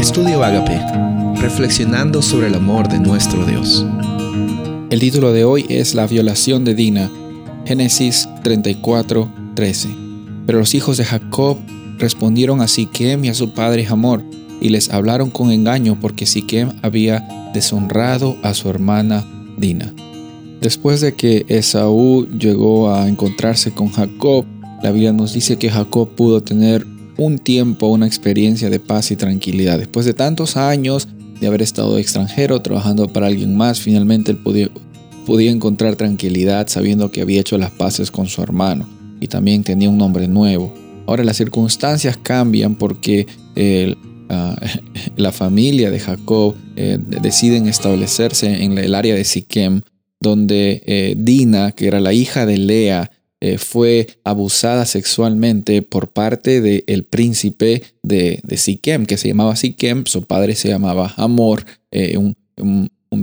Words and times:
Estudio 0.00 0.42
Agape, 0.42 0.80
reflexionando 1.42 2.22
sobre 2.22 2.46
el 2.46 2.54
amor 2.54 2.88
de 2.88 2.98
nuestro 2.98 3.44
Dios. 3.44 3.84
El 4.88 4.98
título 4.98 5.30
de 5.34 5.44
hoy 5.44 5.66
es 5.68 5.94
La 5.94 6.06
violación 6.06 6.64
de 6.64 6.74
Dina, 6.74 7.10
Génesis 7.66 8.26
34, 8.42 9.30
13. 9.54 9.90
Pero 10.46 10.58
los 10.58 10.74
hijos 10.74 10.96
de 10.96 11.04
Jacob 11.04 11.58
respondieron 11.98 12.62
a 12.62 12.66
Siquem 12.66 13.26
y 13.26 13.28
a 13.28 13.34
su 13.34 13.52
padre 13.52 13.86
Hamor, 13.86 14.24
y 14.62 14.70
les 14.70 14.88
hablaron 14.88 15.28
con 15.28 15.52
engaño 15.52 15.98
porque 16.00 16.24
Siquem 16.24 16.72
había 16.80 17.50
deshonrado 17.52 18.38
a 18.42 18.54
su 18.54 18.70
hermana 18.70 19.26
Dina. 19.58 19.92
Después 20.62 21.02
de 21.02 21.12
que 21.12 21.44
Esaú 21.48 22.26
llegó 22.26 22.90
a 22.90 23.06
encontrarse 23.06 23.72
con 23.72 23.90
Jacob, 23.90 24.46
la 24.82 24.92
Biblia 24.92 25.12
nos 25.12 25.34
dice 25.34 25.58
que 25.58 25.70
Jacob 25.70 26.08
pudo 26.16 26.42
tener 26.42 26.86
un 27.20 27.38
tiempo, 27.38 27.88
una 27.88 28.06
experiencia 28.06 28.70
de 28.70 28.80
paz 28.80 29.10
y 29.10 29.16
tranquilidad. 29.16 29.78
Después 29.78 30.06
de 30.06 30.14
tantos 30.14 30.56
años 30.56 31.06
de 31.38 31.46
haber 31.46 31.60
estado 31.60 31.98
extranjero, 31.98 32.62
trabajando 32.62 33.08
para 33.08 33.26
alguien 33.26 33.54
más, 33.54 33.78
finalmente 33.78 34.30
él 34.32 34.38
podía, 34.38 34.70
podía 35.26 35.50
encontrar 35.50 35.96
tranquilidad 35.96 36.68
sabiendo 36.68 37.10
que 37.10 37.20
había 37.20 37.40
hecho 37.40 37.58
las 37.58 37.72
paces 37.72 38.10
con 38.10 38.26
su 38.26 38.42
hermano 38.42 38.88
y 39.20 39.28
también 39.28 39.64
tenía 39.64 39.90
un 39.90 39.98
nombre 39.98 40.28
nuevo. 40.28 40.72
Ahora 41.06 41.22
las 41.22 41.36
circunstancias 41.36 42.16
cambian 42.16 42.76
porque 42.76 43.26
ah, 44.30 44.56
la 45.16 45.32
familia 45.32 45.90
de 45.90 46.00
Jacob 46.00 46.54
eh, 46.76 46.98
deciden 47.20 47.66
establecerse 47.66 48.64
en 48.64 48.78
el 48.78 48.94
área 48.94 49.14
de 49.14 49.24
Siquem, 49.24 49.82
donde 50.22 50.82
eh, 50.86 51.14
Dina, 51.18 51.72
que 51.72 51.86
era 51.86 52.00
la 52.00 52.14
hija 52.14 52.46
de 52.46 52.56
Lea, 52.56 53.10
eh, 53.42 53.56
fue 53.56 54.06
abusada 54.22 54.84
sexualmente 54.84 55.80
por 55.80 56.12
parte 56.12 56.60
del 56.60 57.04
príncipe 57.04 57.82
de, 58.02 58.38
de, 58.42 58.56
Siquem, 58.58 59.06
que 59.06 59.16
se 59.16 59.28
llamaba 59.28 59.56
Siquem, 59.56 60.04
su 60.04 60.24
padre 60.24 60.54
se 60.54 60.68
llamaba 60.68 61.14
Amor, 61.16 61.64
eh, 61.90 62.18
un, 62.18 62.36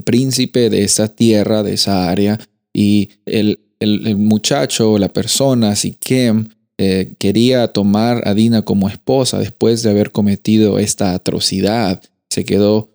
príncipe 0.03 0.69
de 0.69 0.83
esa 0.83 1.07
tierra, 1.15 1.61
de 1.61 1.73
esa 1.73 2.09
área, 2.09 2.39
y 2.73 3.09
el, 3.25 3.59
muchacho, 4.17 4.97
la 4.97 5.09
persona, 5.09 5.75
Siquem, 5.75 6.47
eh, 6.79 7.13
quería 7.19 7.67
tomar 7.67 8.27
a 8.27 8.33
Dina 8.33 8.63
como 8.63 8.89
esposa 8.89 9.37
después 9.37 9.83
de 9.83 9.91
haber 9.91 10.11
cometido 10.11 10.79
esta 10.79 11.13
atrocidad. 11.13 12.01
Se 12.29 12.43
quedó 12.43 12.89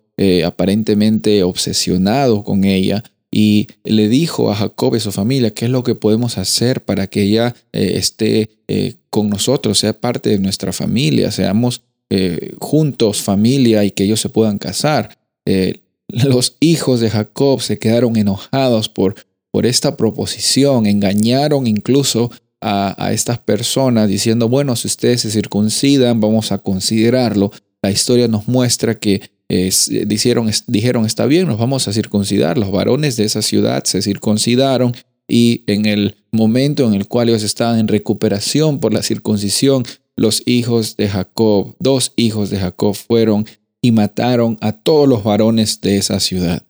aparentemente 0.45 1.43
obsesionado 1.43 2.43
con 2.43 2.63
ella 2.65 3.03
y 3.35 3.67
le 3.83 4.09
dijo 4.09 4.51
a 4.51 4.55
Jacob 4.55 4.93
y 4.93 4.97
a 4.97 4.99
su 4.99 5.11
familia 5.11 5.55
qué 5.55 5.65
es 5.65 5.71
lo 5.71 5.83
que 5.83 5.95
podemos 5.95 6.37
hacer 6.37 6.83
para 6.85 7.07
que 7.07 7.23
ella 7.23 7.55
eh, 7.71 7.93
esté 7.95 8.51
eh, 8.67 8.93
con 9.09 9.31
nosotros, 9.31 9.79
sea 9.79 9.99
parte 9.99 10.29
de 10.29 10.37
nuestra 10.37 10.71
familia, 10.71 11.31
seamos 11.31 11.81
eh, 12.11 12.53
juntos 12.59 13.23
familia 13.23 13.83
y 13.85 13.89
que 13.89 14.03
ellos 14.03 14.21
se 14.21 14.29
puedan 14.29 14.59
casar. 14.59 15.17
los 16.07 16.57
hijos 16.59 16.99
de 16.99 17.09
Jacob 17.09 17.59
se 17.59 17.79
quedaron 17.79 18.17
enojados 18.17 18.87
por, 18.87 19.15
por 19.49 19.65
esta 19.65 19.97
proposición, 19.97 20.85
engañaron 20.85 21.65
incluso 21.65 22.29
a, 22.61 23.03
a 23.03 23.13
estas 23.13 23.39
personas 23.39 24.09
diciendo, 24.09 24.47
bueno, 24.47 24.75
si 24.75 24.87
ustedes 24.87 25.21
se 25.21 25.31
circuncidan, 25.31 26.21
vamos 26.21 26.51
a 26.51 26.59
considerarlo. 26.59 27.51
La 27.81 27.89
historia 27.89 28.27
nos 28.27 28.47
muestra 28.47 28.93
que 28.93 29.32
dijeron, 29.49 30.49
dijeron, 30.67 31.05
está 31.05 31.25
bien, 31.25 31.47
nos 31.47 31.59
vamos 31.59 31.87
a 31.87 31.93
circuncidar. 31.93 32.57
Los 32.57 32.71
varones 32.71 33.17
de 33.17 33.25
esa 33.25 33.41
ciudad 33.41 33.83
se 33.83 34.01
circuncidaron 34.01 34.93
y 35.27 35.63
en 35.67 35.85
el 35.85 36.15
momento 36.31 36.85
en 36.87 36.93
el 36.93 37.07
cual 37.07 37.29
ellos 37.29 37.43
estaban 37.43 37.79
en 37.79 37.87
recuperación 37.87 38.79
por 38.79 38.93
la 38.93 39.03
circuncisión, 39.03 39.83
los 40.15 40.43
hijos 40.45 40.95
de 40.97 41.09
Jacob, 41.09 41.75
dos 41.79 42.13
hijos 42.15 42.49
de 42.49 42.59
Jacob 42.59 42.93
fueron 42.95 43.45
y 43.81 43.91
mataron 43.91 44.57
a 44.61 44.71
todos 44.71 45.07
los 45.07 45.23
varones 45.23 45.81
de 45.81 45.97
esa 45.97 46.19
ciudad. 46.19 46.65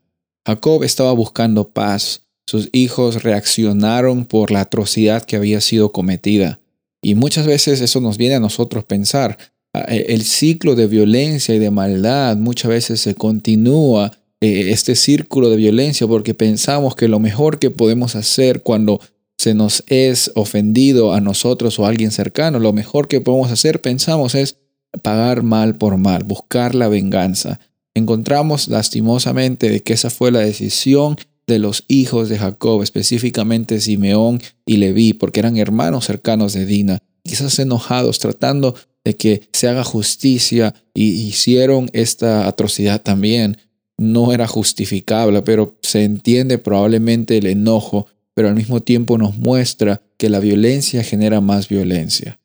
Jacob 0.46 0.84
estaba 0.84 1.12
buscando 1.14 1.70
paz. 1.70 2.22
Sus 2.46 2.70
hijos 2.74 3.24
reaccionaron 3.24 4.26
por 4.26 4.52
la 4.52 4.62
atrocidad 4.62 5.24
que 5.24 5.38
había 5.38 5.62
sido 5.62 5.92
cometida. 5.92 6.60
Y 7.02 7.16
muchas 7.16 7.46
veces 7.46 7.82
eso 7.82 8.02
nos 8.02 8.18
viene 8.18 8.36
a 8.36 8.40
nosotros 8.40 8.84
pensar, 8.86 9.38
eh, 9.38 9.53
el 9.74 10.24
ciclo 10.24 10.76
de 10.76 10.88
violencia 10.88 11.56
y 11.56 11.60
de 11.60 11.72
maldad 11.72 12.38
muchas 12.38 12.70
veces 12.70 13.02
se 13.02 13.16
continúa 13.16 14.12
eh, 14.40 14.72
este 14.72 14.96
círculo 14.96 15.50
de 15.50 15.56
violencia 15.56 16.06
porque 16.06 16.34
pensamos 16.34 16.96
que 16.96 17.08
lo 17.08 17.20
mejor 17.20 17.60
que 17.60 17.72
podemos 17.72 18.16
hacer 18.16 18.62
cuando 18.62 19.00
se 19.38 19.54
nos 19.54 19.84
es 19.88 20.32
ofendido 20.36 21.14
a 21.14 21.22
nosotros 21.22 21.80
o 21.80 21.86
a 21.86 21.90
alguien 21.90 22.12
cercano, 22.12 22.60
lo 22.60 22.74
mejor 22.74 23.08
que 23.08 23.22
podemos 23.22 23.52
hacer, 23.52 23.82
pensamos, 23.82 24.36
es 24.36 24.58
pagar 25.02 25.44
mal 25.44 25.78
por 25.78 25.98
mal, 25.98 26.24
buscar 26.24 26.76
la 26.76 26.88
venganza. 26.88 27.60
Encontramos 27.96 28.68
lastimosamente 28.68 29.70
de 29.70 29.82
que 29.82 29.94
esa 29.94 30.10
fue 30.10 30.32
la 30.32 30.40
decisión 30.40 31.18
de 31.48 31.60
los 31.60 31.86
hijos 31.88 32.30
de 32.30 32.38
Jacob, 32.38 32.84
específicamente 32.84 33.82
Simeón 33.82 34.42
y 34.66 34.78
Leví, 34.78 35.14
porque 35.14 35.40
eran 35.40 35.58
hermanos 35.58 36.06
cercanos 36.06 36.54
de 36.54 36.66
Dina, 36.66 37.00
quizás 37.24 37.60
enojados, 37.60 38.20
tratando 38.20 38.76
de 39.04 39.16
que 39.16 39.50
se 39.52 39.68
haga 39.68 39.84
justicia 39.84 40.74
y 40.94 41.28
hicieron 41.28 41.90
esta 41.94 42.48
atrocidad 42.48 43.02
también. 43.02 43.58
No 43.98 44.34
era 44.34 44.48
justificable, 44.48 45.42
pero 45.42 45.76
se 45.82 46.04
entiende 46.04 46.58
probablemente 46.58 47.38
el 47.38 47.46
enojo, 47.46 48.08
pero 48.34 48.48
al 48.48 48.56
mismo 48.56 48.82
tiempo 48.82 49.18
nos 49.18 49.38
muestra 49.38 50.02
que 50.18 50.30
la 50.30 50.40
violencia 50.40 51.04
genera 51.04 51.42
más 51.42 51.68
violencia. 51.70 52.40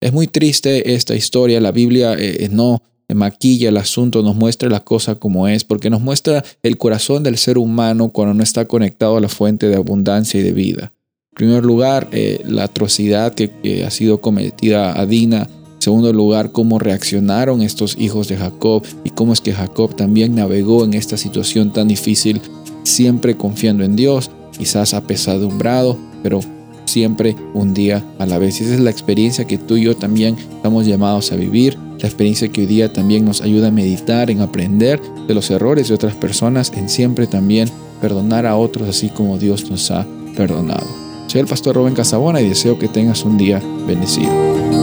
Es 0.00 0.12
muy 0.12 0.26
triste 0.26 0.94
esta 0.94 1.14
historia, 1.14 1.60
la 1.60 1.72
Biblia 1.72 2.14
eh, 2.14 2.44
eh, 2.44 2.48
no 2.50 2.82
maquilla 3.14 3.68
el 3.68 3.76
asunto, 3.76 4.22
nos 4.22 4.36
muestra 4.36 4.68
la 4.68 4.80
cosa 4.80 5.16
como 5.16 5.48
es, 5.48 5.64
porque 5.64 5.90
nos 5.90 6.00
muestra 6.00 6.44
el 6.62 6.76
corazón 6.76 7.22
del 7.22 7.38
ser 7.38 7.58
humano 7.58 8.10
cuando 8.10 8.34
no 8.34 8.42
está 8.42 8.66
conectado 8.66 9.16
a 9.16 9.20
la 9.20 9.28
fuente 9.28 9.68
de 9.68 9.76
abundancia 9.76 10.40
y 10.40 10.42
de 10.42 10.52
vida. 10.52 10.92
En 11.32 11.34
primer 11.36 11.64
lugar, 11.64 12.08
eh, 12.12 12.40
la 12.46 12.64
atrocidad 12.64 13.34
que, 13.34 13.50
que, 13.50 13.84
ha 13.84 13.90
sido 13.90 14.20
cometida 14.20 14.98
a 14.98 15.06
Dina 15.06 15.48
segundo 15.86 16.12
lugar, 16.12 16.50
cómo 16.50 16.80
reaccionaron 16.80 17.62
estos 17.62 17.96
hijos 17.96 18.26
de 18.26 18.36
Jacob 18.36 18.82
y 19.04 19.10
cómo 19.10 19.32
es 19.32 19.40
que 19.40 19.52
Jacob 19.52 19.94
también 19.94 20.34
navegó 20.34 20.84
en 20.84 20.94
esta 20.94 21.16
situación 21.16 21.72
tan 21.72 21.86
difícil, 21.86 22.40
siempre 22.82 23.36
confiando 23.36 23.84
en 23.84 23.94
Dios, 23.94 24.32
quizás 24.58 24.94
apesadumbrado, 24.94 25.96
pero 26.24 26.40
siempre 26.86 27.36
un 27.54 27.72
día 27.72 28.04
a 28.18 28.26
la 28.26 28.38
vez. 28.38 28.60
Y 28.60 28.64
esa 28.64 28.74
es 28.74 28.80
la 28.80 28.90
experiencia 28.90 29.44
que 29.44 29.58
tú 29.58 29.76
y 29.76 29.82
yo 29.82 29.94
también 29.94 30.36
estamos 30.56 30.86
llamados 30.86 31.30
a 31.30 31.36
vivir, 31.36 31.78
la 32.00 32.08
experiencia 32.08 32.48
que 32.48 32.62
hoy 32.62 32.66
día 32.66 32.92
también 32.92 33.24
nos 33.24 33.40
ayuda 33.40 33.68
a 33.68 33.70
meditar, 33.70 34.28
en 34.28 34.40
aprender 34.40 35.00
de 35.28 35.34
los 35.34 35.52
errores 35.52 35.86
de 35.86 35.94
otras 35.94 36.16
personas, 36.16 36.72
en 36.74 36.88
siempre 36.88 37.28
también 37.28 37.70
perdonar 38.00 38.44
a 38.44 38.56
otros 38.56 38.88
así 38.88 39.08
como 39.08 39.38
Dios 39.38 39.70
nos 39.70 39.88
ha 39.92 40.04
perdonado. 40.36 40.88
Soy 41.28 41.42
el 41.42 41.46
pastor 41.46 41.76
Rubén 41.76 41.94
Casabona 41.94 42.40
y 42.40 42.48
deseo 42.48 42.76
que 42.76 42.88
tengas 42.88 43.24
un 43.24 43.38
día 43.38 43.62
bendecido. 43.86 44.75